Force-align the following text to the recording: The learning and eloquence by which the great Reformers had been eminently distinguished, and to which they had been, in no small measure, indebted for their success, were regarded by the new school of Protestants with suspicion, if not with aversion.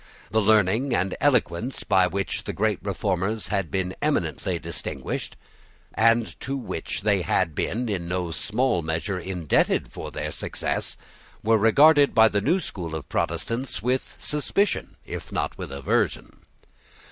The 0.31 0.41
learning 0.41 0.95
and 0.95 1.15
eloquence 1.21 1.83
by 1.83 2.07
which 2.07 2.45
the 2.45 2.53
great 2.53 2.79
Reformers 2.81 3.49
had 3.49 3.69
been 3.69 3.95
eminently 4.01 4.57
distinguished, 4.57 5.35
and 5.93 6.25
to 6.39 6.57
which 6.57 7.01
they 7.01 7.21
had 7.21 7.53
been, 7.53 7.87
in 7.87 8.07
no 8.07 8.31
small 8.31 8.81
measure, 8.81 9.19
indebted 9.19 9.91
for 9.91 10.09
their 10.09 10.31
success, 10.31 10.97
were 11.43 11.59
regarded 11.59 12.15
by 12.15 12.29
the 12.29 12.41
new 12.41 12.59
school 12.59 12.95
of 12.95 13.09
Protestants 13.09 13.83
with 13.83 14.17
suspicion, 14.19 14.97
if 15.05 15.31
not 15.31 15.55
with 15.59 15.71
aversion. 15.71 16.37